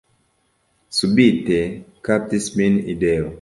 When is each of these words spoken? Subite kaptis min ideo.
Subite 0.99 1.59
kaptis 2.09 2.49
min 2.57 2.81
ideo. 2.97 3.29